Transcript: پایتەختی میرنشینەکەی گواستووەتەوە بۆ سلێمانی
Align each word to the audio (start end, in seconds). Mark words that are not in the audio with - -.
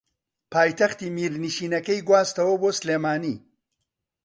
پایتەختی 0.51 1.09
میرنشینەکەی 1.15 2.05
گواستووەتەوە 2.07 2.55
بۆ 2.61 2.69
سلێمانی 2.79 3.35